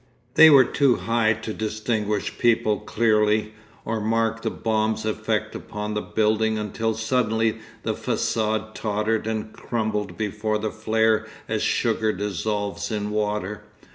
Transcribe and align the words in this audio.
They 0.33 0.49
were 0.49 0.65
too 0.65 0.95
high 0.95 1.33
to 1.33 1.53
distinguish 1.53 2.39
people 2.39 2.79
clearly, 2.79 3.53
or 3.85 4.01
mark 4.01 4.41
the 4.41 4.49
bomb's 4.49 5.05
effect 5.05 5.53
upon 5.53 5.93
the 5.93 6.01
building 6.01 6.57
until 6.57 6.95
suddenly 6.95 7.59
the 7.83 7.93
facade 7.93 8.73
tottered 8.73 9.27
and 9.27 9.53
crumbled 9.53 10.17
before 10.17 10.57
the 10.57 10.71
flare 10.71 11.27
as 11.47 11.61
sugar 11.61 12.11
dissolves 12.13 12.89
in 12.89 13.11
water. 13.11 13.63